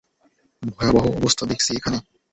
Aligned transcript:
ভয়াবহ 0.71 1.05
অবস্থা 1.19 1.43
দেখছি 1.45 1.69
এখানে! 1.75 1.97